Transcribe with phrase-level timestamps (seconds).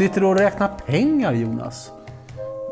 [0.00, 1.92] Sitter du och räknar pengar, Jonas?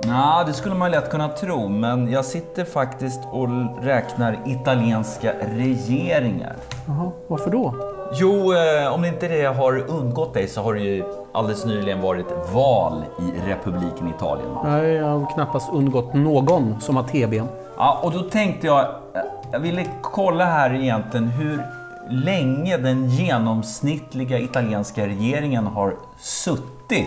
[0.06, 3.48] Ja, det skulle man lätt kunna tro, men jag sitter faktiskt och
[3.82, 6.56] räknar italienska regeringar.
[6.86, 7.74] Jaha, varför då?
[8.14, 12.26] Jo, eh, om inte det har undgått dig så har det ju alldeles nyligen varit
[12.54, 14.48] val i republiken Italien.
[14.64, 17.42] Nej, jag har knappast undgått någon som har TB.
[17.76, 19.20] Ja, och då tänkte jag, eh,
[19.52, 21.62] jag ville kolla här egentligen hur
[22.10, 27.06] länge den genomsnittliga italienska regeringen har suttit.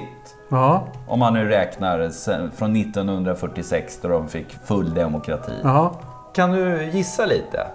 [0.50, 5.52] Ja, Om man nu räknar sen- från 1946 då de fick full demokrati.
[5.64, 5.90] jaha.
[6.34, 7.68] Kan du gissa lite?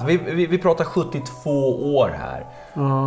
[0.00, 1.50] Så Vi, vi, vi pratar 72
[1.96, 2.44] år här.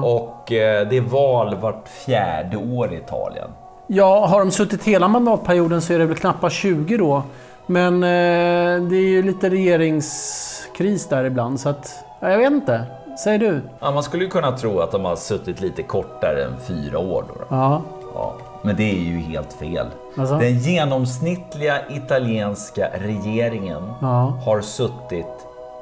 [0.03, 3.47] Och eh, det är val vart fjärde år i Italien.
[3.87, 7.23] Ja, har de suttit hela mandatperioden så är det väl knappast 20 då.
[7.65, 12.03] Men eh, det är ju lite regeringskris där ibland, så att...
[12.19, 12.85] Ja, jag vet inte.
[13.19, 13.61] Säger du?
[13.79, 17.23] Ja, man skulle ju kunna tro att de har suttit lite kortare än fyra år.
[17.27, 17.45] Då, då.
[17.49, 17.81] Ja.
[18.13, 19.87] Ja, men det är ju helt fel.
[20.17, 20.35] Alltså?
[20.37, 24.33] Den genomsnittliga italienska regeringen Ja.
[24.45, 25.25] har suttit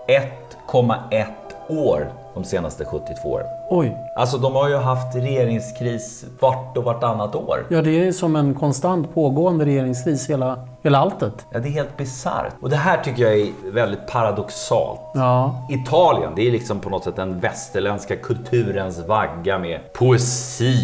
[0.08, 1.26] 1,1
[1.70, 3.48] år de senaste 72 åren.
[3.72, 3.98] Oj.
[4.16, 7.66] Alltså de har ju haft regeringskris vart och vartannat år.
[7.70, 11.46] Ja, det är som en konstant pågående regeringskris hela, hela alltet.
[11.52, 12.54] Ja, det är helt bisarrt.
[12.62, 15.00] Och det här tycker jag är väldigt paradoxalt.
[15.14, 15.68] Ja.
[15.70, 20.76] Italien, det är liksom på något sätt den västerländska kulturens vagga med poesi,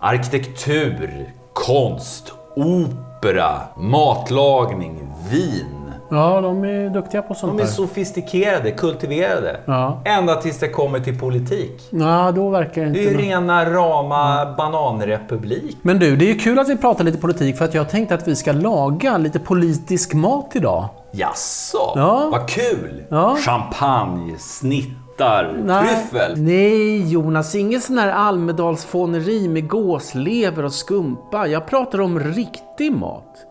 [0.00, 5.79] arkitektur, konst, opera, matlagning, vin.
[6.10, 7.72] Ja, de är duktiga på sånt De är där.
[7.72, 9.60] sofistikerade, kultiverade.
[9.64, 10.02] Ja.
[10.04, 11.88] Ända tills det kommer till politik.
[11.90, 13.22] Ja, då verkar det Det är inte...
[13.22, 15.76] ju rena rama bananrepublik.
[15.82, 18.14] Men du, det är ju kul att vi pratar lite politik för att jag tänkte
[18.14, 20.88] att vi ska laga lite politisk mat idag.
[21.12, 21.92] Jaså?
[21.96, 22.28] Ja.
[22.32, 23.02] Vad kul!
[23.08, 23.36] Ja.
[23.36, 26.32] Champagne, snittar, tryffel.
[26.42, 27.54] Nej, Jonas.
[27.54, 31.46] Inget sån här Almedalsfåneri med gåslever och skumpa.
[31.46, 33.46] Jag pratar om riktig mat.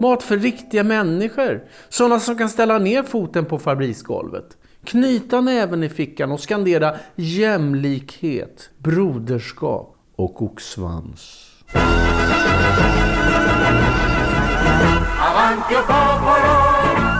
[0.00, 1.64] Mat för riktiga människor.
[1.88, 4.56] Sådana som kan ställa ner foten på fabriksgolvet.
[4.84, 11.50] Knyta näven i fickan och skandera jämlikhet, broderskap och oxsvans.
[15.20, 16.56] Avanti o popolo,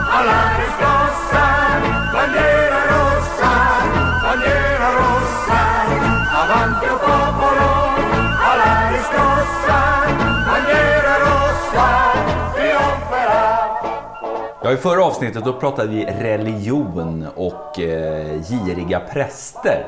[0.09, 0.45] alla
[2.13, 3.53] bandiera rossa,
[4.23, 5.59] bandiera rossa.
[6.41, 7.04] Avanti o
[14.65, 19.87] Ja, I förra avsnittet då pratade vi religion och eh, giriga präster.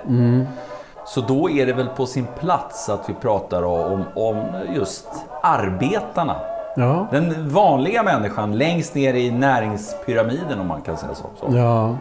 [1.06, 4.44] Så då är det väl på sin plats att vi pratar om, om
[4.76, 5.08] just
[5.42, 6.36] arbetarna.
[6.76, 7.08] Ja.
[7.12, 11.26] Den vanliga människan längst ner i näringspyramiden om man kan säga så.
[11.40, 11.58] så.
[11.58, 11.98] Ja.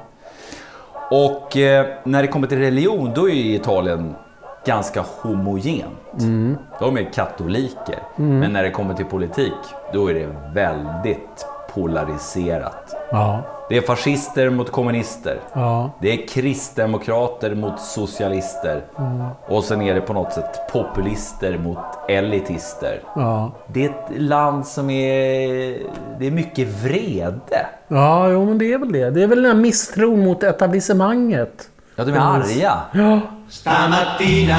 [1.11, 4.15] Och eh, när det kommer till religion då är ju Italien
[4.65, 6.19] ganska homogent.
[6.81, 7.99] De är katoliker.
[8.17, 9.53] Men när det kommer till politik
[9.93, 12.95] då är det väldigt polariserat.
[13.11, 13.41] Ja.
[13.69, 15.41] Det är fascister mot kommunister.
[15.53, 15.91] Ja.
[16.01, 18.85] Det är kristdemokrater mot socialister.
[19.49, 21.79] Och sen är det på något sätt populister mot
[22.09, 23.03] elitister.
[23.15, 23.51] Ja.
[23.67, 25.79] Det är ett land som är...
[26.19, 27.67] Det är mycket vrede.
[27.89, 29.11] Ja, jo, men det är väl det.
[29.11, 31.69] Det är väl den här misstron mot etablissemanget.
[31.97, 32.73] Ja, de är arga.
[32.93, 33.21] Ja.
[33.49, 34.57] Stamattina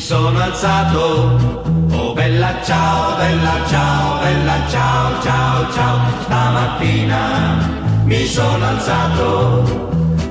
[0.00, 1.36] mi sono alzato,
[1.92, 5.98] oh bella ciao, bella ciao, bella ciao, ciao, ciao.
[6.22, 7.58] Stamattina
[8.04, 9.62] mi sono alzato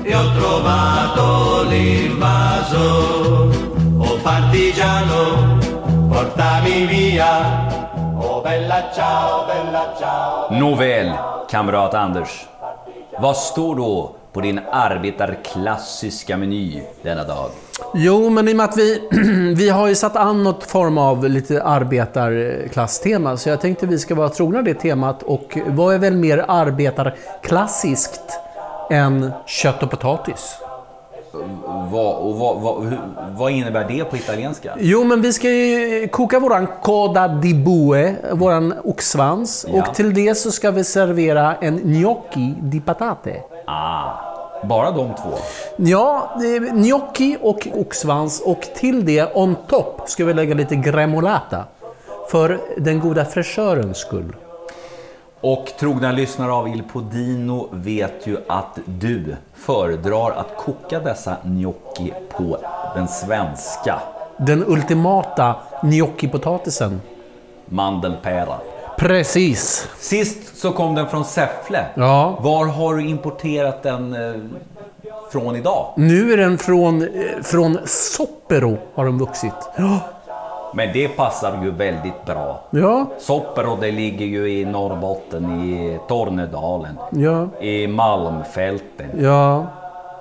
[0.02, 2.82] e ho trovato l'invaso,
[3.96, 5.56] oh partigiano,
[6.08, 7.68] portami via,
[8.18, 10.46] oh bella ciao, bella ciao.
[10.50, 11.16] Nåväl,
[11.48, 12.48] kamrat Anders.
[13.18, 17.50] Vad står då på din arbetarklassiska meny denna dag?
[17.94, 19.08] Jo, men i och med att vi,
[19.56, 24.14] vi har ju satt an något form av lite arbetarklasstema, så jag tänkte vi ska
[24.14, 25.22] vara trogna det temat.
[25.22, 28.38] Och vad är väl mer arbetarklassiskt
[28.90, 30.56] än kött och potatis?
[31.90, 32.96] Vad, och vad, vad,
[33.36, 34.74] vad innebär det på italienska?
[34.78, 39.66] Jo, men vi ska ju koka våran coda di bue, våran oxsvans.
[39.68, 39.82] Ja.
[39.82, 43.36] Och till det så ska vi servera en gnocchi di patate.
[43.66, 44.29] Ah,
[44.62, 45.30] bara de två?
[45.76, 46.30] Ja,
[46.72, 51.64] gnocchi och oxsvans och till det on top ska vi lägga lite gremolata.
[52.30, 54.36] För den goda fräschörens skull.
[55.40, 62.12] Och trogna lyssnare av Il Podino vet ju att du föredrar att koka dessa gnocchi
[62.36, 62.58] på
[62.94, 64.00] den svenska
[64.38, 67.00] Den ultimata gnocchipotatisen.
[67.66, 68.54] mandelpära.
[69.00, 69.88] Precis.
[69.98, 71.84] Sist så kom den från Säffle.
[71.94, 72.38] Ja.
[72.40, 74.40] Var har du importerat den eh,
[75.32, 75.86] från idag?
[75.96, 77.08] Nu är den från, eh,
[77.42, 79.52] från Soppero har den vuxit.
[79.76, 79.98] Ja.
[80.74, 82.60] Men det passar ju väldigt bra.
[82.70, 89.06] Ja, Soppero det ligger ju i Norrbotten, i Tornedalen, ja, i Malmfälten.
[89.18, 89.66] ja.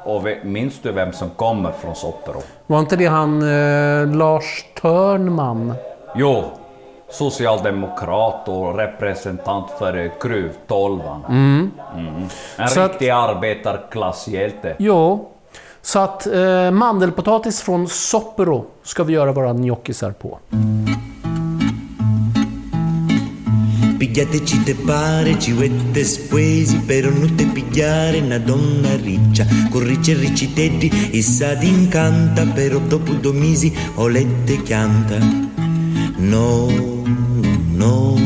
[0.04, 2.42] Och minns du vem som kommer från Soppero?
[2.68, 5.74] Var inte det han eh, Lars Törnman?
[6.16, 6.44] Jo,
[7.12, 11.26] socialdemokrat och representant för Gruvtolvan.
[11.30, 11.72] Mm.
[12.58, 14.76] En Så att- riktig arbetarklasshjälte.
[14.80, 15.30] Jo.
[15.82, 20.40] Så att eh, mandelpotatis från Soppero ska vi göra våra gnocchisar på.
[24.00, 29.46] Pigliateci te pare, ciuette spesi, però non te pigliare una donna riccia.
[29.72, 35.16] Con ricci e ricci teddi, e sa di incanta, però dopo due mesi olette chianta.
[36.22, 36.70] No,
[37.78, 38.18] no,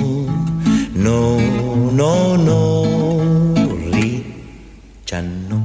[0.95, 1.39] no,
[1.91, 2.85] no, no,
[3.91, 5.61] riccia no.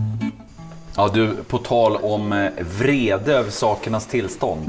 [0.97, 4.63] Ja du, på tal om eh, vrede över sakernas tillstånd.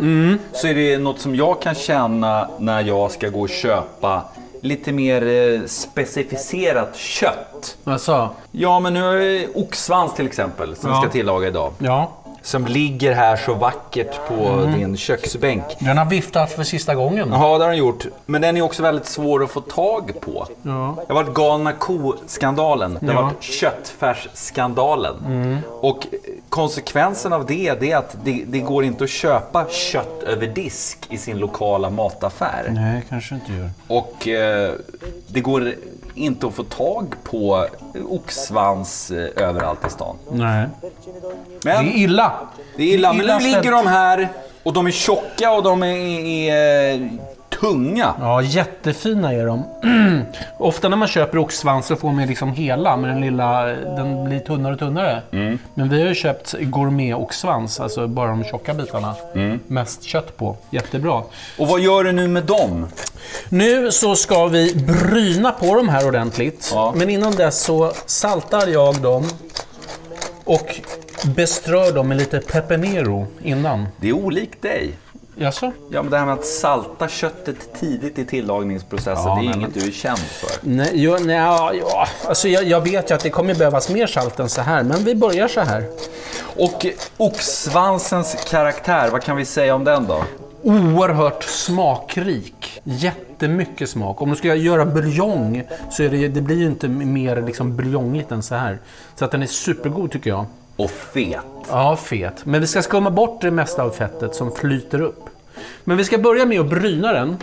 [0.53, 4.23] Så är det något som jag kan känna när jag ska gå och köpa
[4.61, 7.77] lite mer eh, specificerat kött.
[7.83, 8.99] Alltså, Ja, men nu
[9.43, 11.01] jag oxsvans till exempel som vi Ja.
[11.01, 11.73] ska tillaga idag.
[11.79, 12.11] ja.
[12.41, 15.63] Som ligger här så vackert på din köksbänk.
[15.79, 17.29] Den har viftat för sista gången.
[17.31, 18.05] Ja, det har den gjort.
[18.25, 20.47] Men den är också väldigt svår att få tag på.
[20.61, 20.95] Ja.
[21.07, 22.97] Det har varit galna ko-skandalen.
[23.01, 23.21] Det har Ja.
[23.21, 25.15] varit köttfärsskandalen.
[25.81, 26.07] Och
[26.49, 30.97] konsekvensen av det, det är att det, det går inte att köpa kött över disk
[31.09, 32.69] i sin lokala mataffär.
[32.73, 33.69] Nej, kanske inte gör.
[33.87, 34.73] Och eh,
[35.27, 35.73] det går
[36.19, 37.65] inte att få tag på
[38.09, 40.15] oxsvans eh, överallt i stan.
[40.31, 40.67] Nej.
[41.63, 42.31] Men Det är illa.
[42.77, 43.13] det är illa.
[43.13, 44.27] Men illa nu ligger de här
[44.63, 47.07] och de är tjocka och de är, är eh,
[47.61, 48.13] tunga.
[48.19, 49.63] Ja, jättefina är de.
[50.57, 54.39] Ofta när man köper oxsvans så får man liksom hela, men den lilla den blir
[54.39, 55.21] tunnare och tunnare.
[55.73, 59.15] Men vi har ju köpt gourmet-oxsvans, alltså bara de tjocka bitarna.
[59.67, 60.55] Mest kött på.
[60.69, 61.23] Jättebra.
[61.59, 62.87] Och vad gör du nu med dem?
[63.49, 66.71] Nu så ska vi bryna på de här ordentligt.
[66.73, 66.93] Ja.
[66.95, 69.27] Men innan dess så saltar jag dem
[70.43, 70.81] och
[71.35, 73.87] beströr dem med lite pepinero innan.
[73.97, 74.97] Det är olikt dig.
[75.35, 75.71] Jaså?
[75.91, 79.55] Ja, men det här med att salta köttet tidigt i tillagningsprocessen, Ja, det är nej,
[79.55, 80.49] inget du är känd för.
[80.61, 81.35] Nej, jo, nej,
[81.81, 82.07] ja.
[82.27, 85.03] Alltså jag, jag vet ju att det kommer behövas mer salt än så här, men
[85.03, 85.83] vi börjar så här.
[86.39, 86.85] Och
[87.17, 90.23] oxsvansens karaktär, vad kan vi säga om den då?
[90.63, 92.81] Oerhört smakrik.
[93.41, 94.21] Jättemycket smak.
[94.21, 98.31] Om du ska göra buljong så är det, det blir ju inte mer liksom buljongigt
[98.31, 98.79] än så här.
[99.15, 100.45] Så att den är supergod tycker jag.
[100.75, 101.39] Och fet.
[101.69, 102.45] Ja, fet.
[102.45, 105.25] Men vi ska skumma bort det mesta av fettet som flyter upp.
[105.83, 107.37] Men vi ska börja med att bryna den.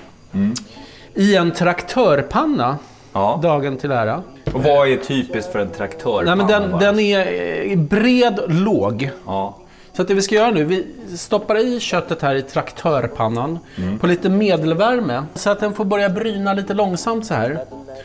[1.15, 2.79] I en traktörpanna,
[3.13, 3.41] Ja.
[3.43, 4.23] dagen till ära.
[4.55, 6.23] Och vad är typiskt för en traktör?
[6.27, 7.27] Nej, men den, den är
[7.71, 9.11] eh, bred, låg.
[9.27, 9.57] Ja.
[9.97, 13.59] Så att det vi ska göra nu, vi stoppar i köttet här i traktörpannan
[14.01, 15.23] på lite medelvärme.
[15.35, 17.59] Så att den får börja bryna lite långsamt så här.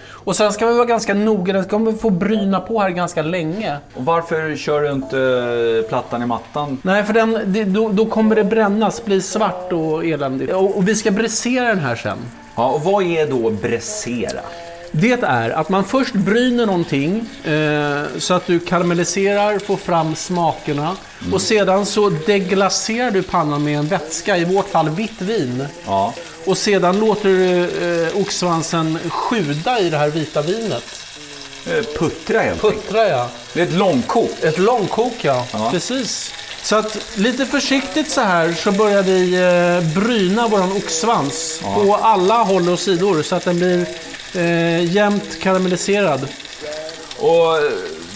[0.09, 3.77] Och sen ska vi vara ganska noga, den kommer få bryna på här ganska länge.
[3.93, 5.19] Och varför kör du inte
[5.83, 6.77] eh, plattan i mattan?
[6.81, 10.53] Nej, för den, det, då, då kommer det brännas, bli svart och eländigt.
[10.53, 12.17] Och, och vi ska brisera den här sen.
[12.55, 14.39] Ja, och vad är då bräsera?
[14.91, 20.95] Det är att man först bryner någonting eh, så att du karamelliserar, får fram smakerna.
[21.31, 25.65] Och sedan så deglacerar du pannan med en vätska, i vårt fall vitt vin.
[25.85, 26.13] Ja.
[26.45, 27.63] Och sedan låter du
[28.07, 30.83] eh, oxsvansen sjuda i det här vita vinet.
[31.67, 32.61] Eh, Puttra helt.
[32.61, 33.29] Puttra ja.
[33.53, 34.31] Det är ett långkok.
[34.41, 35.45] Ett långkok ja.
[35.53, 35.69] Ja.
[35.71, 36.33] Precis.
[36.63, 42.43] Så att lite försiktigt så här så börjar vi eh, bryna våran oxsvans på alla
[42.43, 43.85] håll och sidor så att den blir
[44.35, 46.27] eh, jämnt karamelliserad.
[47.17, 47.71] Och eh,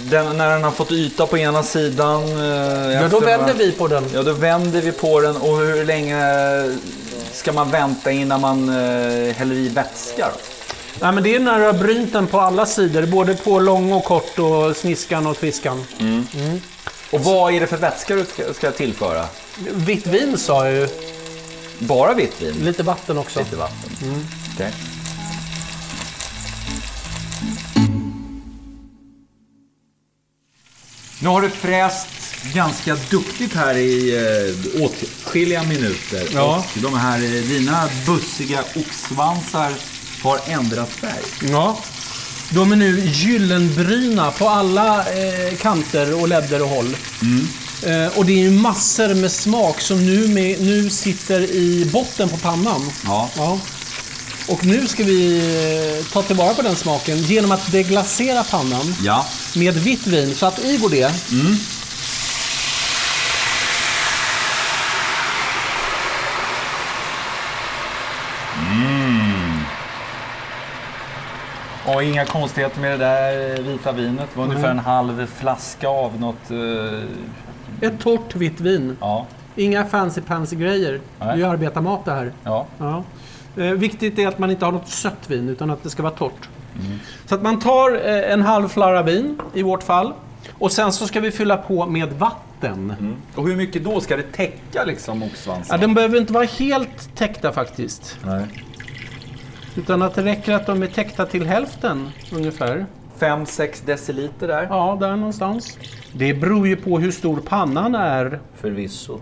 [0.10, 2.24] den, när den har fått yta på ena sidan...
[2.24, 4.06] eh, Ja, då vänder vi på den.
[4.14, 5.36] Ja, då vänder vi på den.
[5.38, 6.18] Och hur länge
[7.34, 10.28] ska man vänta innan man eh, häller i vätska?
[10.34, 10.40] Då?
[11.00, 13.92] Nej, men det är när du har brynt den på alla sidor, både på lång
[13.94, 15.86] och kort och sniskan och tviskan.
[17.12, 19.26] Och vad är det för vätska du ska, ska tillföra?
[19.74, 20.88] Vitt vin sa jag ju.
[21.80, 22.56] Bara vitt vin?
[22.64, 23.40] Lite vatten också.
[23.40, 23.90] Lite vatten.
[24.56, 24.72] Okej.
[31.25, 32.08] Nu har du fräst
[32.53, 34.15] ganska duktigt här i
[34.75, 36.27] eh, åtskilliga minuter.
[36.34, 36.65] Ja.
[36.75, 39.72] Och de här, eh, dina bussiga oxsvansar
[40.24, 41.51] har ändrat färg.
[41.51, 41.77] Ja.
[42.50, 46.98] De är nu gyllenbryna på alla eh, kanter och ledder och håll.
[47.84, 52.29] Eh, och det är ju massor med smak som nu, med, nu sitter i botten
[52.29, 52.91] på pannan.
[53.05, 53.29] Ja.
[53.38, 53.60] Ja.
[54.50, 55.38] Och nu ska vi
[56.00, 59.25] eh, ta tillvara på den smaken genom att deglacera pannan ja.
[59.56, 60.36] med vitt vin.
[60.36, 61.32] Så att i går det.
[61.32, 61.56] Mm.
[68.72, 69.64] mm.
[71.86, 74.30] Och inga konstigheter med det där vita vinet.
[74.34, 76.52] Det var ungefär en halv flaska av något...
[76.52, 77.04] Uh...
[77.82, 78.98] Ett torrt vitt vin.
[79.00, 79.25] Ja.
[79.56, 81.02] Inga fancy pancy grejer.
[81.20, 82.32] Det är ju arbetarmat det här.
[82.44, 82.66] Ja.
[82.78, 83.04] ja.
[83.58, 86.14] Eh, viktigt är att man inte har något sött vin, utan att det ska vara
[86.14, 86.50] torrt.
[87.26, 90.14] Så att man tar eh, en halv flarra vin, i vårt fall.
[90.52, 92.94] Och sen så ska vi fylla på med vatten.
[93.36, 94.00] Och hur mycket då?
[94.02, 95.80] Ska det täcka liksom Ja, oxsvansen?
[95.80, 98.18] de behöver inte vara helt täckta faktiskt.
[98.26, 98.46] Nej.
[99.76, 102.86] Utan att det räcker att de är täckta till hälften ungefär.
[103.20, 104.68] 5-6 deciliter där.
[104.70, 105.78] Ja, där någonstans.
[106.14, 108.40] Det beror ju på hur stor pannan är.
[108.62, 109.20] Förvisso.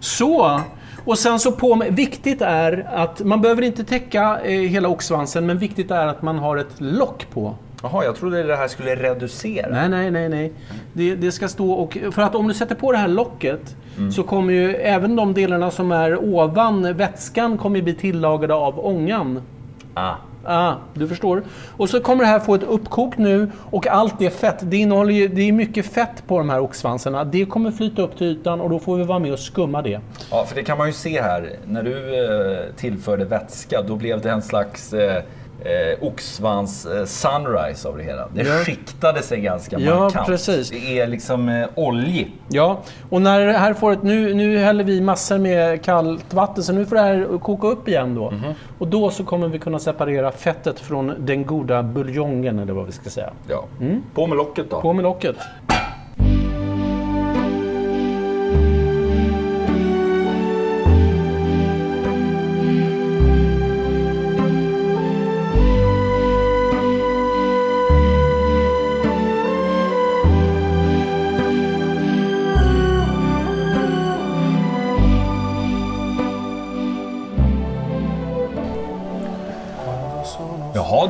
[0.00, 0.60] Så.
[1.04, 5.46] Och sen så på med, viktigt är att man behöver inte täcka eh, hela oxsvansen,
[5.46, 7.54] men viktigt är att man har ett lock på.
[7.82, 9.70] Jaha, jag trodde det här skulle reducera.
[9.70, 10.52] Nej, nej, nej, nej.
[10.92, 11.98] Det, det ska stå och...
[12.12, 13.76] För att om du sätter på det här locket
[14.12, 18.86] så kommer ju även de delarna som är ovan vätskan kommer ju bli tillagade av
[18.86, 19.42] ångan.
[19.94, 20.14] Ah.
[20.52, 21.42] Ah, du förstår.
[21.76, 25.12] Och så kommer det här få ett uppkok nu och allt det fett, det innehåller
[25.12, 27.24] ju, det är mycket fett på de här oxsvansarna.
[27.24, 30.00] Det kommer flyta upp till ytan och då får vi vara med och skumma det.
[30.30, 31.50] Ja, för det kan man ju se här.
[31.66, 35.22] När du eh, tillförde vätska, då blev det en slags eh,
[35.64, 38.28] eh, oxsvans eh, sunrise av det hela.
[38.34, 38.54] Det Ja.
[38.64, 40.26] skiktade sig ganska Ja, markant.
[40.26, 40.70] precis.
[40.70, 42.30] Det är liksom eh, oljigt.
[42.48, 46.64] Ja, och när det här får ett, nu, nu häller vi massor med kallt vatten
[46.64, 48.32] så nu får det här koka upp igen då.
[48.78, 52.92] Och då så kommer vi kunna separera fettet från den goda buljongen eller vad vi
[52.92, 53.30] ska säga.
[53.48, 53.64] Ja.
[54.14, 54.80] På med locket då.
[54.80, 55.36] På med locket.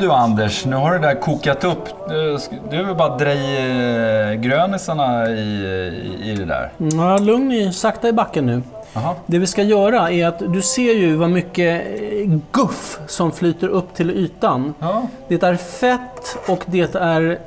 [0.01, 1.89] Du Anders, nu har det där kokat upp.
[2.71, 6.73] Du, är väl bara dra i eh, grönisarna i, i, i det där?
[6.77, 8.63] Ja, lugn i, sakta i backen nu.
[8.93, 9.15] Jaha.
[9.27, 13.69] Det vi ska göra är att du ser ju vad mycket eh, guff som flyter
[13.69, 14.75] upp till ytan.
[14.79, 15.07] Ja.
[15.29, 17.39] Det är fett och det är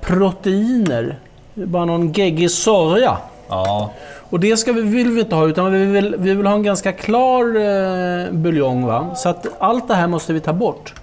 [0.00, 1.18] proteiner.
[1.54, 3.16] Det är Bara någon geggig soja.
[3.48, 3.90] Ja.
[4.30, 6.62] Och det ska vi, vill vi inte ha, utan vi vill, vi vill ha en
[6.62, 8.86] ganska klar eh, buljong.
[8.86, 9.14] Va?
[9.14, 10.94] Så att allt det här måste vi ta bort.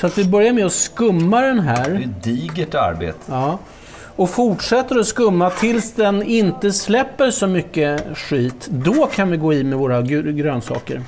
[0.00, 1.90] Så att vi börjar med att skumma den Det här.
[1.90, 3.18] är digert arbete.
[3.26, 3.58] Ja.
[4.16, 8.66] Och fortsätter att skumma tills den inte släpper så mycket skit.
[8.70, 11.02] Då kan vi gå i med våra gr- grönsaker.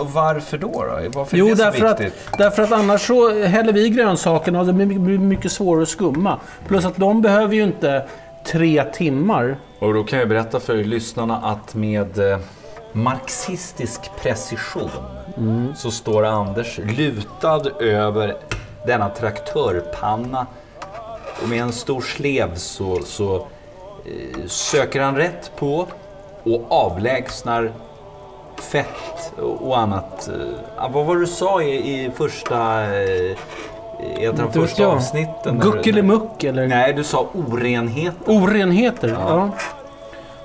[0.00, 0.68] Och, varför då?
[0.72, 0.98] då?
[1.18, 2.20] Varför är Jo, det så därför att, viktigt?
[2.38, 5.88] därför att annars så häller vi grönsakerna och det blir mycket- blir mycket svårare att
[5.88, 6.38] skumma.
[6.68, 8.06] Plus att de behöver ju inte
[8.46, 9.56] tre timmar.
[9.78, 12.38] Och då kan jag berätta för lyssnarna att med eh,
[12.92, 14.90] marxistisk precision
[15.76, 18.36] så står Anders lutad över
[18.86, 20.46] denna traktörpanna
[21.42, 25.86] och med en stor slev så, så eh, söker han rätt på
[26.42, 27.72] och avlägsnar
[28.60, 30.28] fett och, annat.
[30.28, 33.36] Eh, ah, vad var det du sa i, i första, eh,
[34.00, 35.58] i ett av de första avsnitten?
[35.58, 38.14] Guckelimuck eller Nej, du sa orenhet.
[38.26, 39.08] orenheter.
[39.08, 39.28] Ja.
[39.28, 39.50] Ja,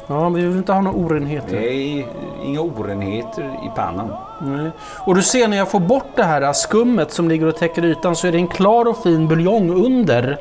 [0.07, 1.55] men vi vill inte ha några orenheter.
[1.55, 2.07] Nej,
[2.43, 4.15] inga orenheter i pannan.
[4.41, 4.71] Nej.
[4.79, 8.15] Och du ser när jag får bort det här skummet som ligger och täcker ytan
[8.15, 10.37] så är det en klar och fin buljong under.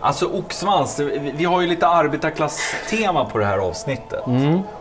[0.00, 1.00] Alltså oxsvans,
[1.34, 4.22] vi har ju lite arbetarklass-tema på det här avsnittet.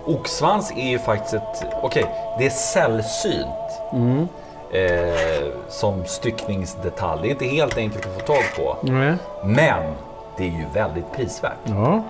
[0.06, 2.06] Oxsvans är ju faktiskt ett, okej,
[2.40, 4.28] det är sällsynt.
[4.72, 7.22] Eh, som styckningsdetalj.
[7.22, 8.78] Det är inte helt enkelt att få tag på.
[8.82, 9.14] Nej.
[9.44, 9.94] Men
[10.38, 11.58] det är ju väldigt prisvärt.
[11.64, 12.04] Ja,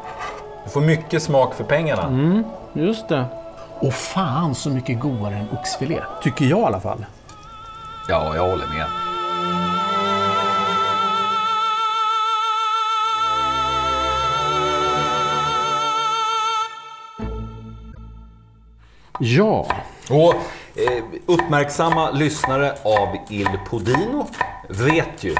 [0.68, 2.44] Du får mycket smak för pengarna.
[2.74, 3.26] just det.
[3.80, 6.02] Och fan så mycket godare än oxfilé.
[6.24, 7.06] Tycker jag i alla fall.
[8.10, 8.86] Ja, jag håller med.
[19.20, 19.68] Ja.
[20.10, 20.34] Och
[20.76, 24.28] eh, uppmärksamma lyssnare av Il Podino
[24.70, 25.36] vet ju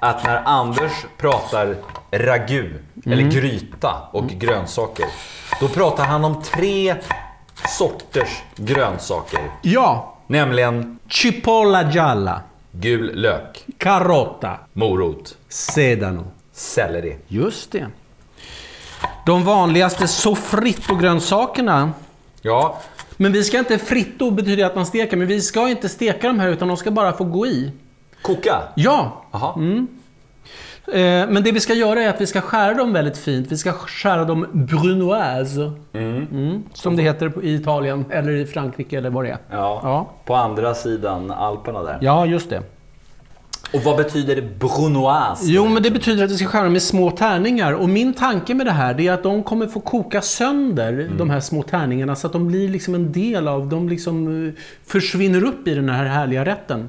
[0.00, 1.76] att när Anders pratar
[2.10, 2.74] ragu,
[3.12, 5.06] eller gryta och grönsaker,
[5.60, 6.94] då pratar han om tre
[7.78, 9.40] sorters grönsaker.
[9.62, 10.14] Ja.
[10.26, 12.40] Nämligen Cipolla gialla.
[12.72, 14.58] gul lök, Carota.
[14.72, 16.24] morot, Sedano.
[16.52, 17.16] selleri.
[17.28, 17.86] Just det.
[19.26, 21.90] De vanligaste soffritto-grönsakerna.
[22.42, 22.78] Ja,
[23.16, 23.78] Men vi ska inte...
[23.78, 26.90] Fritto betyder att man steker, men vi ska inte steka de här utan de ska
[26.90, 27.72] bara få gå i.
[28.22, 28.62] koka.
[28.76, 29.54] Ja, Jaha.
[29.62, 29.82] Eh,
[31.28, 33.52] men det vi ska göra är att vi ska skära dem väldigt fint.
[33.52, 35.72] Vi ska skära dem brunoise.
[35.92, 36.62] Mm.
[36.72, 39.38] Som det heter i Italien, eller i Frankrike, eller vad det är.
[39.50, 39.80] Ja.
[39.82, 40.10] Ja.
[40.24, 41.98] På andra sidan Alperna där.
[42.00, 42.62] Ja, just det.
[43.74, 45.44] Och vad betyder brunoise?
[45.44, 47.72] Jo, men det betyder att vi ska skära dem i små tärningar.
[47.72, 51.40] Och min tanke med det här är att de kommer få koka sönder de här
[51.40, 54.52] små tärningarna så att de blir liksom en del av, de liksom eh,
[54.86, 56.88] försvinner upp i den här härliga rätten.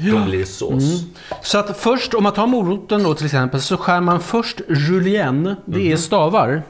[0.00, 1.02] Då blir det sås.
[1.42, 5.56] Så att först, om man tar moroten då till exempel, så skär man först julienne,
[5.64, 6.62] det är stavar.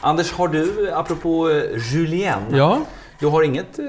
[0.00, 1.62] Anders, har du, apropå eh,
[1.92, 2.80] Julien, Ja.
[3.20, 3.84] du har inget eh,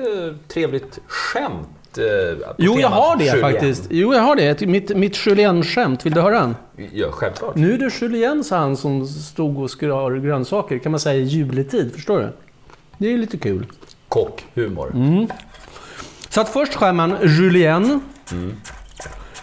[0.48, 1.68] trevligt skämt?
[1.98, 3.42] Eh, Jo, jag har det Julien?
[3.52, 3.88] faktiskt.
[3.90, 4.62] Jo, jag har det.
[4.62, 6.56] Mitt, mitt julienne-skämt, vill du höra den?
[6.94, 7.56] Ja, självklart.
[7.56, 11.24] Nu är det julienne, sa han som stod och skar grönsaker, kan man säga i
[11.24, 12.30] juletid, förstår du?
[12.98, 13.66] Det är lite kul.
[14.08, 14.92] Kockhumor.
[14.96, 15.28] Mm.
[16.36, 18.00] Så att först skär man julienne,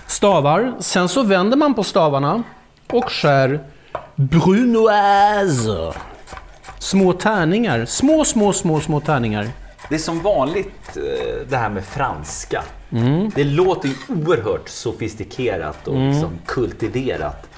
[0.07, 2.43] stavar, sen så vänder man på stavarna
[2.91, 3.61] och skär
[4.15, 5.93] brunoise.
[6.79, 7.85] Små tärningar.
[7.85, 9.49] Små, små, små, små tärningar.
[9.89, 12.63] Det är som vanligt eh, det här med franska.
[12.91, 13.31] Mm.
[13.35, 17.49] Det låter ju oerhört sofistikerat och liksom kultiverat.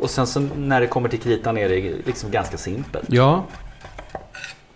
[0.00, 3.06] Och sen så när det kommer till kritan är det liksom ganska simpelt.
[3.08, 3.44] Ja.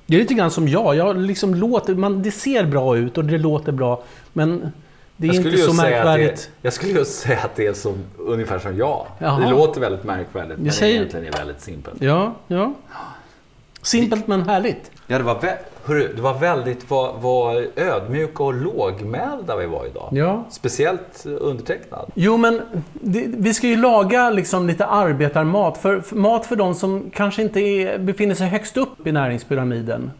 [0.06, 0.96] Det är lite grann som jag.
[0.96, 4.02] jag liksom låter, man, det ser bra ut och det låter bra.
[4.32, 4.72] Men
[5.16, 6.36] det är inte så märkvärdigt.
[6.36, 9.06] det, jag skulle ju säga att det är som, ungefär som jag.
[9.18, 9.40] Jaha.
[9.40, 12.02] Det låter väldigt märkvärdigt men säger- egentligen är väldigt simpelt.
[12.02, 12.74] Ja, ja.
[13.86, 14.90] Simpelt men härligt.
[15.06, 19.86] Ja, det var, vä- hörru, det var väldigt vad, vad ödmjuka och lågmälda vi var
[19.86, 20.08] idag.
[20.12, 20.44] Ja.
[20.50, 22.10] Speciellt undertecknad.
[22.14, 22.60] Jo, men
[22.92, 25.78] det, vi ska ju laga liksom lite arbetarmat.
[25.78, 30.10] För, för, mat för de som kanske inte är, befinner sig högst upp i näringspyramiden.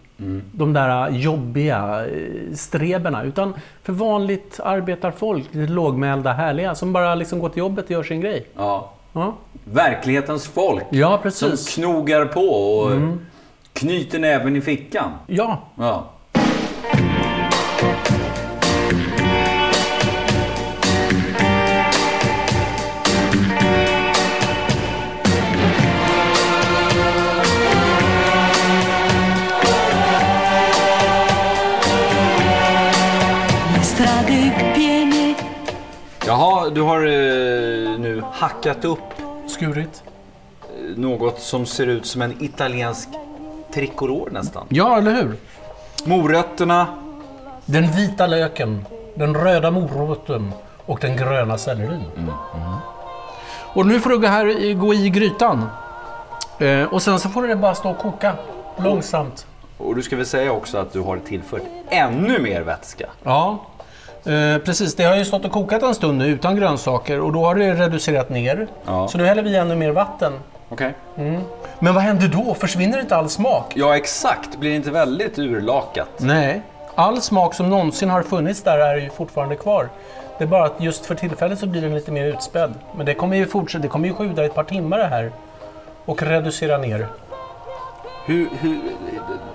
[0.52, 3.24] De där jobbiga eh, streberna.
[3.24, 8.02] Utan för vanligt arbetarfolk, lite lågmälda, härliga, som bara liksom går till jobbet och gör
[8.02, 8.46] sin grej.
[8.56, 8.92] Ja.
[9.12, 10.82] Ja, Verklighetens folk.
[10.90, 11.78] ja Som precis.
[11.78, 11.90] Mm.
[11.92, 12.90] knogar på och
[13.76, 15.10] knyter näven i fickan.
[15.26, 16.12] Ja, Ja.
[36.26, 39.00] Jaha, du har eh, nu hackat upp
[39.46, 40.02] skurit.
[40.96, 43.08] något som ser ut som en italiensk
[43.76, 44.66] tricolor nästan.
[44.68, 45.36] Ja, eller hur?
[46.04, 46.86] Morötterna.
[47.66, 50.52] Den vita löken, den röda moroten
[50.86, 52.04] och den gröna sellerin.
[53.74, 55.66] Och nu får du gå, här, gå i grytan.
[56.58, 58.32] Eh, och sen så får det bara stå och koka
[58.76, 59.46] långsamt.
[59.78, 63.06] Och du ska väl säga också att du har tillfört ännu mer vätska.
[63.22, 63.58] Ja,
[64.24, 64.94] eh, precis.
[64.94, 67.74] Det har ju stått och kokat en stund nu utan grönsaker och då har det
[67.74, 68.66] reducerat ner.
[68.86, 69.08] Ja.
[69.08, 70.32] Så nu häller vi ännu mer vatten.
[70.68, 70.94] Okej.
[71.78, 72.54] Men vad händer då?
[72.54, 73.72] Försvinner inte all smak?
[73.76, 74.56] Ja, exakt.
[74.56, 76.08] Blir det inte väldigt urlakat?
[76.18, 76.62] Nej.
[76.94, 79.88] All smak som någonsin har funnits där är ju fortfarande kvar.
[80.38, 82.74] Det är bara att just för tillfället så blir den lite mer utspädd.
[82.96, 85.32] Men det kommer ju fortsätta, det kommer ju sjuda ett par timmar det här.
[86.04, 87.08] Och reducera ner.
[88.26, 88.80] Hur, hur,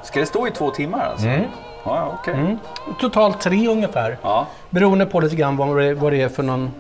[0.04, 1.28] ska det stå i två timmar alltså?
[1.28, 1.44] Ja,
[1.84, 2.58] ja, okej.
[3.00, 4.18] Totalt tre ungefär.
[4.22, 4.48] Ja.
[4.70, 6.72] Beroende på lite grann vad det, vad det är för någon...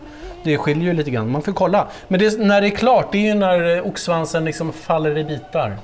[0.43, 1.31] Det skiljer ju lite grann.
[1.31, 1.87] Man får kolla.
[2.07, 5.23] Men det, när det är klart, det är ju när eh, oxsvansen liksom faller i
[5.23, 5.77] bitar.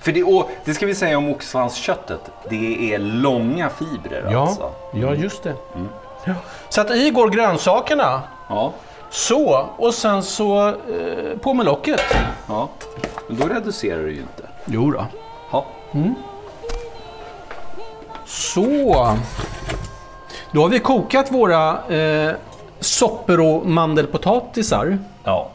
[0.00, 2.20] För det, det ska vi säga om oxsvansköttet.
[2.50, 4.70] Det är långa fibrer Ja, alltså.
[4.92, 5.54] ja just det.
[6.24, 6.34] Ja.
[6.68, 8.22] Så att i går grönsakerna.
[8.48, 8.72] Ja.
[9.10, 10.74] Så, och sen så eh,
[11.40, 12.00] på med locket.
[12.48, 12.68] ja.
[13.28, 14.42] Men då reducerar du ju inte.
[14.64, 15.06] Jo då.
[15.52, 15.66] Ja.
[18.26, 19.16] Så.
[20.52, 22.34] Då har vi kokat våra eh,
[22.80, 24.98] soppor och mandelpotatisar.
[25.24, 25.50] ja.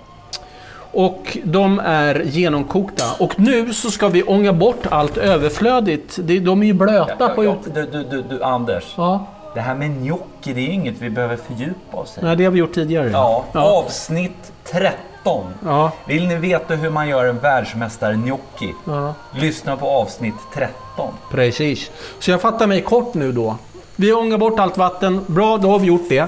[0.95, 3.03] Och de är genomkokta.
[3.19, 6.17] Och nu så ska vi ånga bort allt överflödigt.
[6.17, 7.51] De är ju blöta på ut...
[7.73, 8.83] du, du, du, du, Anders.
[8.97, 12.25] Ja, Det här med gnocchi, det är inget vi behöver fördjupa oss i.
[12.25, 13.09] nej, det har vi gjort tidigare.
[13.09, 13.59] Ja, ja.
[13.61, 15.43] avsnitt 13.
[15.65, 15.91] ja.
[16.07, 18.73] Vill ni veta hur man gör en världsmästar-gnocchi?
[18.85, 19.13] ja.
[19.31, 21.13] Lyssna på avsnitt 13.
[21.31, 21.91] Precis.
[22.19, 23.55] Så jag fattar mig kort nu då.
[23.95, 25.21] Vi ångar bort allt vatten.
[25.27, 26.27] Bra, då har vi gjort det.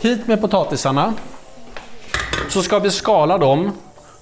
[0.00, 1.14] Hit med potatisarna.
[2.48, 3.72] Så ska vi skala dem,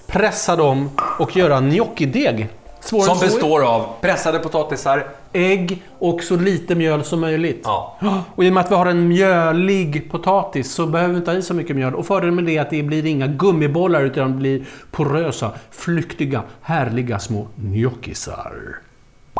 [0.06, 2.48] pressa dem och göra gnocchideg.
[2.80, 5.06] Svårare Som består av pressade potatisar.
[5.32, 7.60] ägg och så lite mjöl som möjligt.
[7.64, 7.98] Ja.
[8.34, 11.38] Och i och med att vi har en mjölig potatis så behöver vi inte ha
[11.38, 11.94] i så mycket mjöl.
[11.94, 16.42] Och fördelen med det är att det blir inga gummibollar utan det blir porösa, flyktiga,
[16.62, 18.52] härliga små gnochisar.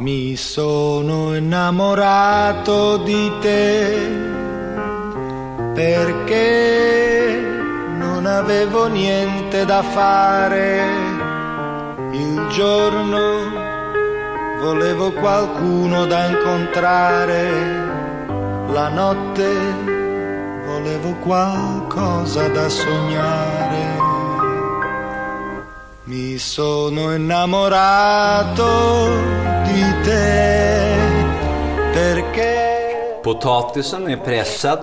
[0.00, 4.41] Mi sono innamorato di te
[5.74, 7.40] perché
[7.96, 10.80] non avevo niente da fare.
[12.12, 13.20] Il giorno
[14.60, 17.50] volevo qualcuno da incontrare.
[18.68, 19.48] La notte
[20.66, 24.00] volevo qualcosa da sognare.
[26.04, 28.60] Mi sono innamorato
[29.64, 30.96] di te
[31.92, 32.61] perché
[33.22, 34.78] Potatisen är pressad,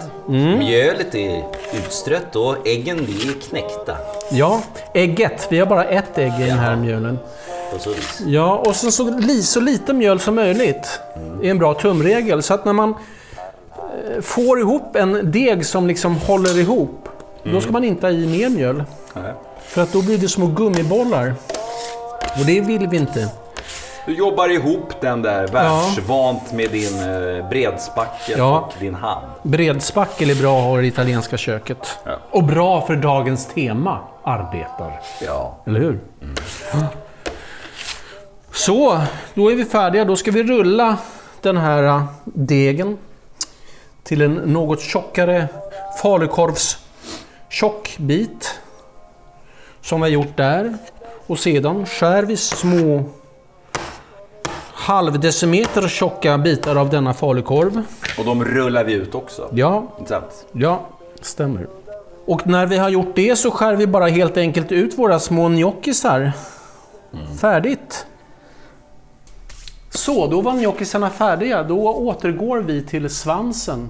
[0.58, 3.98] mjölet är utstrött och äggen är knäckta.
[4.32, 4.62] Ja,
[4.94, 5.48] ägget.
[5.50, 7.20] Vi har bara ett ägg i den här mjölen.
[8.26, 11.00] Ja, och sen så, så lite mjöl som möjligt
[11.44, 12.44] är en bra tumregel.
[12.44, 17.10] Så att när man eh, får ihop en deg som liksom håller ihop,
[17.44, 18.84] då ska man inte ha i mer mjöl.
[19.14, 19.34] Nej.
[19.64, 21.34] För att då blir det små gummibollar.
[22.40, 23.30] Och det vill vi inte.
[24.10, 28.60] Du jobbar ihop den där världsvant med din eh, bredspackel Ja.
[28.60, 29.26] och din hand.
[29.44, 32.00] Bredspackel är bra att ha i det italienska köket.
[32.04, 32.18] Ja.
[32.32, 35.02] Och bra för dagens tema, arbetar.
[35.22, 35.58] Ja.
[35.66, 36.00] Eller hur?
[38.52, 39.02] Så,
[39.34, 40.06] då är vi färdiga.
[40.06, 40.98] Då ska vi rulla
[41.42, 42.98] den här äh, degen
[44.04, 45.48] till en något tjockare
[46.02, 46.78] falukorvs
[47.50, 48.60] tjockbit.
[49.82, 50.78] Som vi har gjort där.
[51.28, 53.04] Och sedan skär vi små
[54.90, 57.84] halvdecimeter tjocka bitar av denna falukorv.
[58.18, 59.50] Och de rullar vi ut också.
[59.54, 60.46] Ja, Inte sant?
[60.52, 60.88] Ja,
[61.22, 61.68] stämmer.
[62.26, 65.50] Och när vi har gjort det så skär vi bara helt enkelt ut våra små
[65.50, 66.32] gnocchisar.
[67.42, 68.06] Färdigt.
[69.90, 71.64] Så, då var gnocchисarna färdiga.
[71.64, 73.90] Då återgår vi till svansen.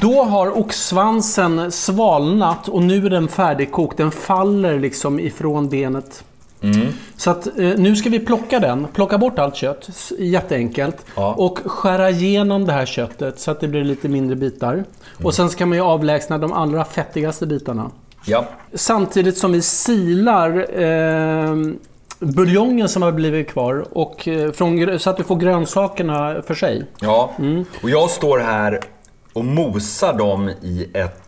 [0.00, 3.96] Då har oxsvansen svalnat och nu är den färdigkokt.
[3.96, 6.24] Den faller liksom ifrån benet.
[7.16, 8.86] Så att eh, nu ska vi plocka den.
[8.92, 9.88] Plocka bort allt kött.
[10.18, 11.06] Jätteenkelt.
[11.14, 11.34] Ja.
[11.34, 14.84] Och skära igenom det här köttet så att det blir lite mindre bitar.
[15.22, 17.90] Och sen ska man ju avlägsna de allra fettigaste bitarna.
[18.24, 18.44] Ja.
[18.74, 21.56] Samtidigt som vi silar eh,
[22.18, 23.84] buljongen som har blivit kvar.
[23.92, 26.84] Och, eh, från, så att vi får grönsakerna för sig.
[27.00, 27.30] Ja,
[27.82, 28.80] och jag står här
[29.38, 31.22] och mosar dem i ett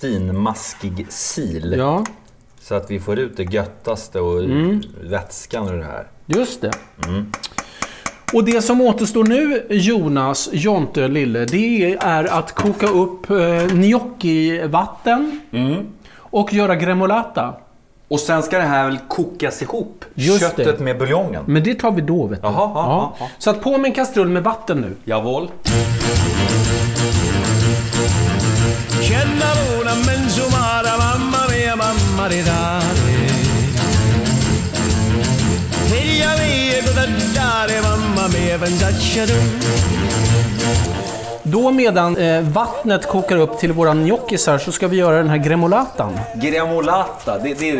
[0.00, 1.74] finmaskig sil.
[1.78, 2.04] Ja,
[2.60, 4.42] Så att vi får ut det göttaste och
[5.02, 6.06] vätskan ur det här.
[6.26, 6.70] just det.
[8.32, 15.40] Och det som återstår nu, Jonas, Jonte, Lille, det är att koka upp eh, gnocchi-vatten
[16.18, 17.54] och göra gremolata.
[18.08, 20.04] Och sen ska det här väl kokas ihop?
[20.14, 20.84] Just Köttet det.
[20.84, 21.42] med buljongen?
[21.46, 22.48] Men det tar vi då, vet du.
[22.48, 23.28] Jaha, ja, ja, ja.
[23.38, 24.96] Så att på med en kastrull med vatten nu.
[25.04, 25.48] Jawohl.
[29.06, 32.84] C'è la luna menzumara, mamma mia, mamma di dare.
[35.90, 39.34] Figlia mia, cosa dare, mamma mia, pensaccia du.
[41.42, 45.36] Då medan eh, vattnet kokar upp till våra gnochisar så ska vi göra den här
[45.36, 46.18] gremolatan.
[46.34, 47.72] Gremolata, det, det,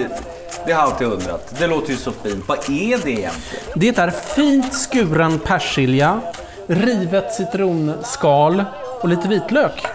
[0.67, 1.55] det har jag alltid undrat.
[1.59, 2.45] Det låter ju så fint.
[2.47, 3.35] Vad är det egentligen?
[3.75, 6.21] Det är fint skuren persilja,
[6.67, 8.65] rivet citronskal
[9.01, 9.87] och lite vitlök.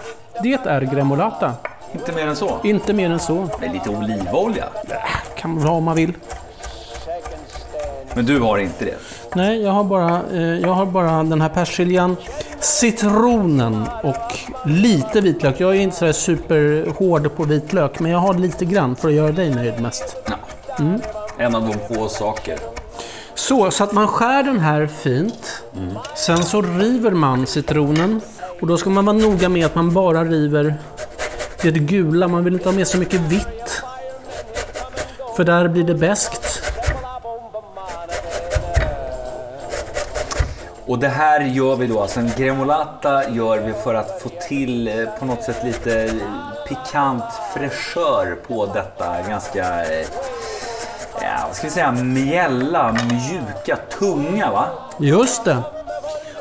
[0.43, 1.53] Det är gremolata.
[1.93, 2.59] Inte mer än så.
[2.63, 3.49] Inte mer än så.
[3.59, 4.65] Med lite olivolja.
[5.37, 6.13] Kan man ha om man vill.
[8.13, 8.97] Men du har inte det.
[9.35, 12.15] Nej, jag har bara, eh, jag har bara den här persiljan,
[12.59, 15.59] citronen och lite vitlök.
[15.59, 19.31] Jag är inte sådär superhård på vitlök, men jag har lite grann för att göra
[19.31, 20.15] dig nöjd mest.
[20.27, 20.35] Ja.
[21.37, 22.59] En av de få saker.
[23.33, 25.63] Så, så att man skär den här fint.
[26.15, 28.21] Sen så river man citronen.
[28.61, 30.75] Och då ska man vara noga med att man bara river
[31.61, 32.27] det gula.
[32.27, 33.83] Man vill inte ha med så mycket vitt.
[35.35, 36.61] För där blir det beskt.
[40.85, 44.87] Och det här gör vi då, alltså en gremolata gör vi för att få till
[44.87, 46.11] eh, på något sätt lite eh,
[46.67, 50.07] pikant fräschör på detta ganska, eh,
[51.21, 54.67] ja, vad ska vi säga, mjälla, mjuka, tunga va?
[54.99, 55.57] Just det.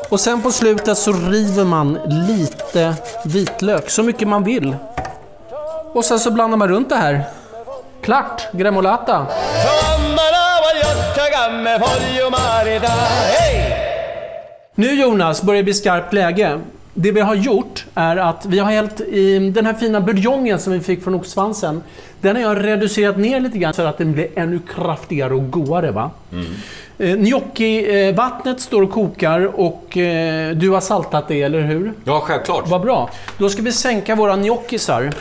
[0.09, 2.94] Och sen på slutet så river man lite
[3.25, 4.77] vitlök, så mycket man vill.
[5.92, 7.25] Och sen så blandar man runt det här.
[8.03, 8.42] Klart!
[8.53, 9.27] Gremolata!
[14.75, 16.61] Nu Jonas börjar det bli skarpt läge.
[17.00, 20.72] Det vi har gjort är att vi har hällt i den här fina buljongen som
[20.72, 21.82] vi fick från oxsvansen.
[22.20, 25.90] Den har jag reducerat ner lite grann så att den blir ännu kraftigare och godare.
[25.90, 26.11] Va?
[26.98, 31.92] Eh, Gnocchi-vattnet står och kokar och eh, du har saltat det, eller hur?
[32.04, 32.68] Ja, självklart.
[32.68, 33.11] Vad bra.
[33.38, 35.12] Då ska vi sänka våra gnocchisar.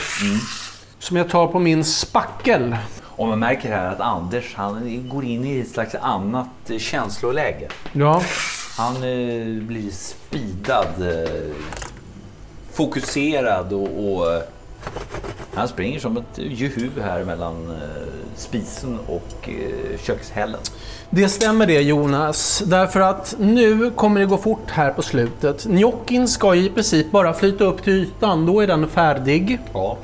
[0.99, 2.75] Som jag tar på min spackel.
[3.03, 7.67] Och man märker här att Anders han går in i ett slags annat eh, känsloläge.
[7.93, 8.21] Ja,
[8.77, 11.55] Han eh, blir speedad, eh,
[12.73, 14.41] fokuserad och, och eh,
[15.53, 17.79] han springer som ett juhu här mellan
[18.35, 19.49] spisen och
[19.99, 20.59] kökshällen.
[21.09, 22.63] det stämmer det Jonas.
[22.65, 25.63] Därför att nu kommer det gå fort här på slutet.
[25.63, 29.59] Gnockin ska i princip bara flyta upp till ytan, då är den färdig.
[29.73, 29.97] Ja.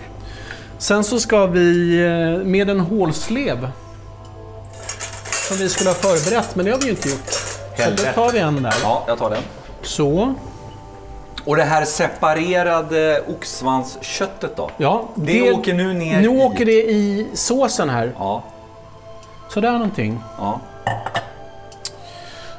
[0.78, 1.98] Sen så ska vi
[2.46, 3.68] med en hålslev
[5.48, 7.54] som vi skulle ha förberett, men det har vi ju inte gjort.
[7.76, 8.14] Så då Helvete.
[8.14, 8.74] tar vi en där.
[8.84, 9.44] ja, jag tar den.
[9.82, 10.34] Så.
[11.46, 14.70] Och det här separerade oxsvansköttet då?
[14.78, 18.12] Ja, Det åker nu ner Nu i- åker det i såsen här.
[18.20, 18.44] Ja.
[19.50, 20.20] Sådär någonting.
[20.38, 20.60] ja.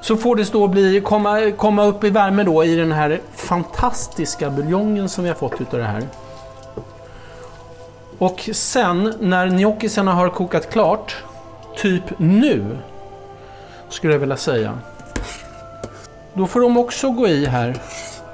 [0.01, 4.51] Så får det stå bli, komma, komma upp i värme då i den här fantastiska
[4.51, 6.03] buljongen som vi har fått utav det här.
[8.19, 11.17] Och sen när gnocchисarna har kokat klart,
[11.77, 12.79] typ nu,
[13.89, 14.79] skulle jag vilja säga.
[16.35, 17.77] Då får de också gå i här,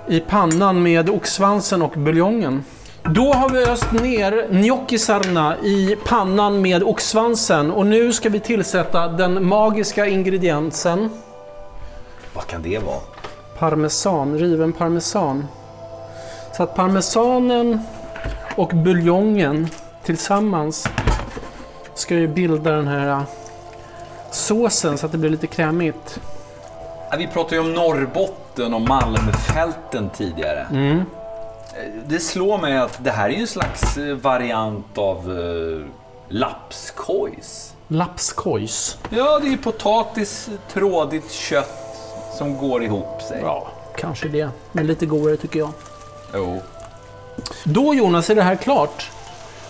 [0.08, 2.64] i pannan med oxsvansen och buljongen.
[3.02, 9.08] Då har vi öst ner gnocchисarna i pannan med oxsvansen och nu ska vi tillsätta
[9.08, 11.10] den magiska ingrediensen
[12.34, 13.00] Vad kan det vara?
[13.58, 15.46] parmesan, riven parmesan.
[16.56, 17.80] Så att parmesanen
[18.56, 19.68] och buljongen
[20.04, 20.88] tillsammans
[21.94, 23.22] ska ju bilda den här äh,
[24.30, 26.20] såsen så att det blir lite krämigt.
[27.18, 30.66] Vi pratade ju om Norrbotten och Malmfälten tidigare.
[30.72, 35.86] Eh, Det slår mig att det här är ju en slags eh, variant av eh,
[36.28, 37.72] lapskojs.
[37.88, 38.98] Lapskojs.
[39.10, 41.96] Ja, det är ju potatis, trådigt kött
[42.38, 43.40] som går ihop sig.
[43.42, 44.48] Ja, kanske det.
[44.72, 45.70] Men lite godare tycker jag.
[46.34, 46.62] Jo.
[47.64, 49.10] Då Jonas är det här klart.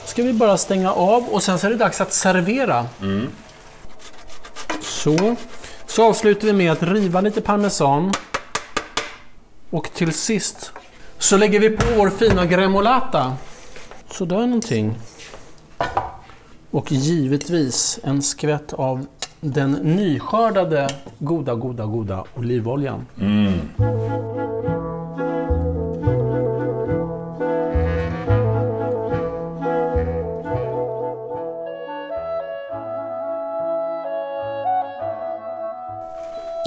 [0.04, 2.86] Ska vi bara stänga av och sen så är det dags att servera.
[4.82, 5.36] Så.
[5.90, 8.12] Så avslutar vi med att riva lite parmesan.
[9.70, 10.72] Och till sist
[11.18, 13.36] så lägger vi på vår fina gremolata.
[14.10, 14.94] Sådär någonting.
[16.70, 19.06] Och givetvis en skvätt av
[19.40, 23.06] den nyskördade goda, goda, goda olivoljan.
[23.20, 23.60] Mm.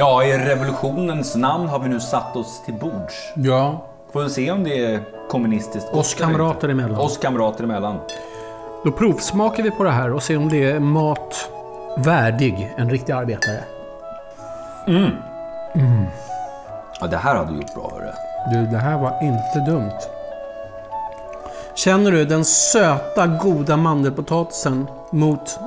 [0.04, 3.32] Ja, i revolutionens namn har vi nu satt oss till bords.
[3.36, 3.86] Ja.
[4.14, 6.24] Får vi se om det är kommunistiskt gott Oss inte.
[6.24, 7.00] kamrater emellan.
[7.00, 8.00] Oss kamrater emellan.
[8.86, 11.50] Då provsmakar vi på det här och ser om det är mat
[11.98, 13.64] värdig en riktig arbetare.
[17.02, 18.12] Ja, det här hade du gjort bra, hörru.
[18.54, 20.00] Du, det här var inte dumt.
[21.76, 25.60] Känner du den söta, goda mandelpotatisen mot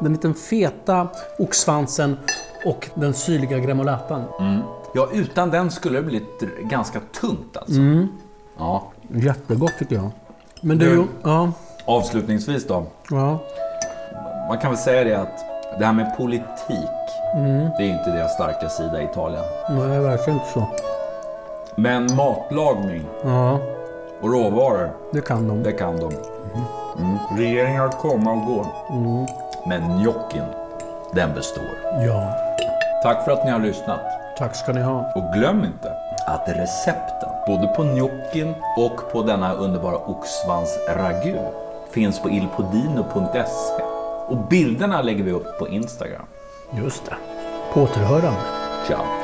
[0.00, 1.08] den liten feta
[1.38, 2.18] oxsvansen
[2.64, 4.24] och den syrliga gremolatan?
[4.94, 7.80] Ja, utan den skulle det blivit ganska tungt alltså.
[8.58, 8.82] Ja.
[9.08, 10.10] Jättegott tycker jag.
[10.60, 11.52] Men du, Du- ja,
[11.84, 12.84] Avslutningsvis då.
[13.10, 13.38] ja.
[14.48, 15.44] Man kan väl säga det att
[15.78, 16.90] det här med politik,
[17.78, 19.44] det är inte deras starka sida i Italien.
[19.70, 20.66] Nej, det verkar inte så.
[21.76, 23.58] Men matlagning Ja,
[24.20, 25.62] och råvaror, det kan de.
[25.62, 26.12] det kan de.
[26.98, 27.18] Mm.
[27.38, 28.66] Regeringar kommer och går.
[29.68, 30.42] Men gnockin,
[31.14, 31.64] den består.
[32.06, 32.32] Ja,
[33.02, 34.00] Tack för att ni har lyssnat.
[34.38, 35.12] tack ska ni ha.
[35.14, 35.92] Och glöm inte
[36.26, 41.36] att recepten, både på gnockin och på denna underbara oxsvans-ragu,
[41.90, 43.82] finns på ilpodino.se.
[44.28, 46.26] Och bilderna lägger vi upp på Instagram.
[46.70, 47.16] Just det.
[47.72, 48.40] På återhörande.
[48.86, 49.21] Ciao!